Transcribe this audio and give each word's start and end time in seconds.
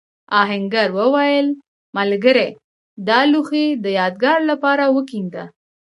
آهنګر 0.41 0.89
وویل 0.97 1.47
ملګري 1.97 2.49
دا 3.07 3.19
لوښی 3.31 3.65
د 3.83 3.85
یادگار 3.99 4.39
لپاره 4.51 4.83
وکېنده. 4.95 5.43